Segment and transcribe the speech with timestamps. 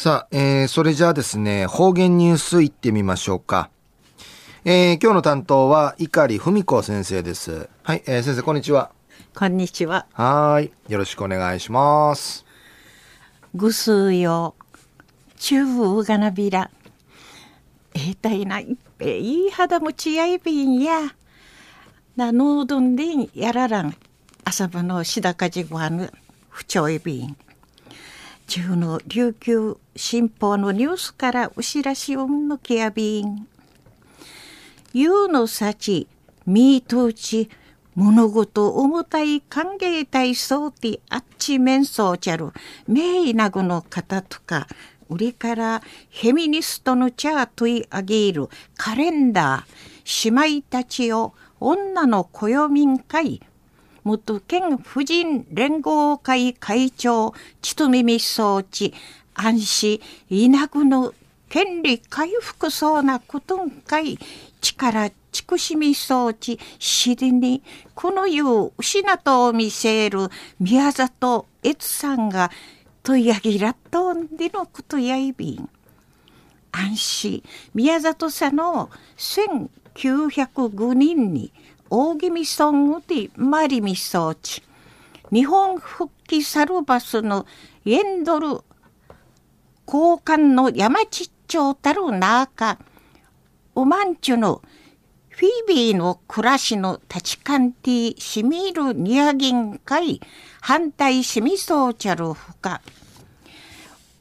[0.00, 3.68] さあ、えー、それじゃあですね、方言ニュースいってみましょうか。
[4.64, 7.68] えー、今日の担当は碇文子先生です。
[7.82, 8.92] はい、えー、先生こんにちは。
[9.34, 10.06] こんにちは。
[10.12, 12.46] はい、よろしくお願いします。
[13.56, 14.54] ぐすよ、
[15.36, 16.70] 中うがなびら。
[17.92, 21.12] えー、たいないっぺいい肌もちやいびんや。
[22.14, 23.96] なのうどんでんやららん。
[24.44, 26.12] 朝晩のしだかじごはぬ、
[26.50, 27.36] 不調いびん。
[28.48, 33.46] 中の琉球新報のニュースからお知らしをんのきやびん。
[34.94, 36.08] ゆうのさち、
[36.46, 37.50] みーとうち、
[37.94, 42.52] 物事重たい歓迎体操ってあっち面相ちゃる、
[42.86, 44.66] めいなぐの方とか、
[45.10, 53.42] 売りからフェミニストのチャートいあげるカレンダー、姉妹たちを女の暦会、
[54.08, 58.94] 元県婦人連合会会長、ちとみみ装置、
[59.34, 61.12] 安心、稲具の
[61.50, 64.18] 権利回復そうなことんかい、
[64.62, 67.62] 力、ちくしみ装置、尻に、
[67.94, 72.50] この世を失とを見せる宮里悦さんが、
[73.02, 75.68] とやぎらっとんでのことやいびん。
[76.72, 77.42] 安心、
[77.74, 81.52] 宮里さんの1905人に、
[81.90, 84.62] 大宜味村でマリミ装置
[85.32, 87.46] 日本復帰サルバスの
[87.84, 88.46] エンドル
[89.86, 92.78] 交換の山地町たる中
[93.74, 94.62] ウマンチュの
[95.30, 100.20] フィービーの暮らしの立ち観ティしみるニヤギン会
[100.60, 102.82] 反対しみそうちゃるほか。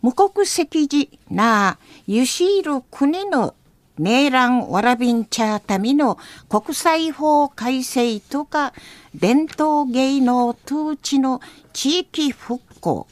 [0.04, 3.56] 無国籍時なユシール国の
[3.98, 6.18] ネーラン・ワラビンチャーたみの
[6.50, 8.74] 国際法改正とか
[9.16, 11.42] 伝統芸能統治の
[11.74, 13.08] 地域復興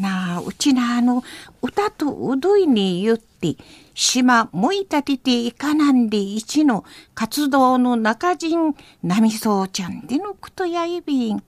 [0.00, 1.22] なあうちなあの
[1.62, 3.56] 歌とうどいに言って
[3.94, 6.84] 島もいたてていかなんで一の
[7.14, 11.42] 活動の中人なみそうちゃんでのことやいびん。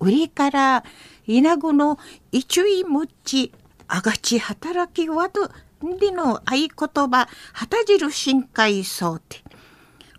[0.00, 0.84] 売りから
[1.26, 1.98] 稲子の
[2.32, 3.52] 一位むっち
[3.88, 5.48] あがち働きわど
[5.98, 6.68] での合言
[7.08, 9.42] 葉、旗汁深海そうて。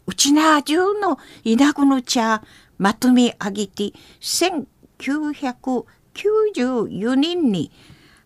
[0.05, 2.43] うちなじゅうの稲子の茶、
[2.77, 3.91] まとめ上げて、
[4.21, 7.71] 1994年に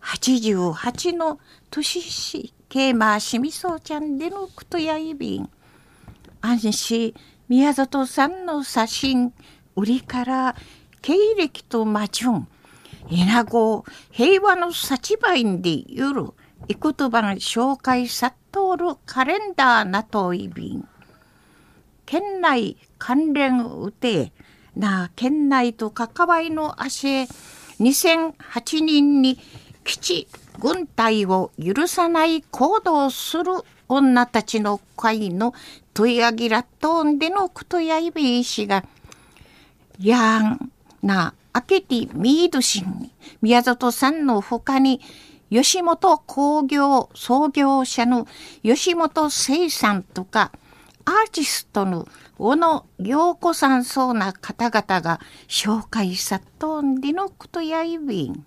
[0.02, 1.40] 88の
[1.70, 5.50] 年し、ケーマーしみそうちゃんでのくとやいびん。
[6.40, 7.14] 安心、
[7.48, 9.32] 宮里さんの写真、
[9.74, 10.54] 売りから
[11.00, 12.46] 経歴と魔順、
[13.08, 16.34] 稲子平和の幸場でゆる、
[16.72, 20.88] いくとばの紹介さっとるカレンダーなといびん。
[22.06, 24.32] 県内関連うて、
[24.74, 27.22] な県内と関わりの足へ
[27.78, 29.38] 2008年に
[29.84, 30.28] 基地
[30.60, 33.52] 軍隊を許さない行動する
[33.86, 35.52] 女たちの会の
[35.92, 38.82] 問い上げらっとんでのことやいべいしが、
[40.00, 40.72] やん
[41.02, 43.10] な、あけてミードシン
[43.42, 45.02] 宮里さんの他に
[45.52, 48.26] 吉本工業創業者の
[48.62, 50.50] 吉本聖さんとか、
[51.04, 52.08] アーティストの
[52.38, 58.46] 小野陽子さんそうな方々が紹介さっとんでのことやいびん。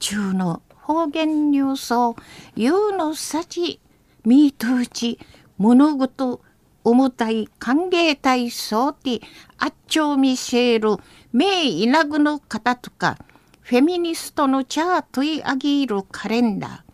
[0.00, 2.16] 中の方言ニュースを
[2.56, 3.78] 言うのさち、
[4.24, 5.20] みとうち、
[5.56, 6.40] 物事、
[6.82, 9.20] 重たい歓迎体操て、
[9.58, 10.96] あっちょうみせる、
[11.32, 13.18] 名いなぐの方とか、
[13.66, 16.84] フェミニストのチャートいあげるカレンダ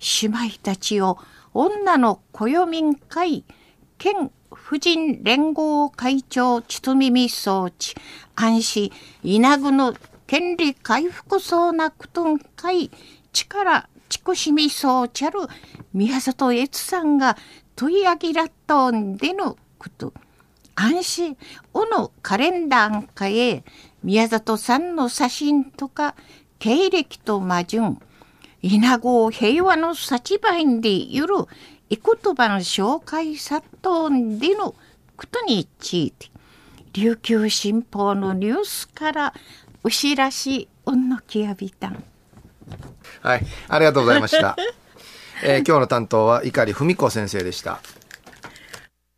[0.00, 1.18] ー、姉妹たちを
[1.52, 3.44] 女の暦会、
[3.98, 7.94] 県婦人連合会長ちとみみ装置、
[8.36, 8.90] 安心、
[9.22, 9.94] 稲具の
[10.26, 12.90] 権利回復そうなくとん会、
[13.34, 15.40] 力、ちくしみそうちゃる
[15.92, 17.36] 宮里悦さんが
[17.76, 20.14] 問い上げらっとんでのこと。
[20.74, 21.36] 安心、
[21.72, 23.62] おのカレンダーんかへ、
[24.04, 26.14] 宮里さんの写真とか
[26.58, 27.98] 経歴と魔順
[28.60, 31.34] 稲子平和の幸場んでゆる
[31.88, 34.74] い言葉の紹介さっとんでの
[35.16, 36.30] ことについて
[36.92, 39.34] 琉球新報のニュースから
[39.82, 41.88] お知らしうんのきやびた。
[41.88, 42.04] ん
[43.22, 44.54] はいありがとうございました、
[45.42, 47.80] えー、今日の担当は碇文子先生でした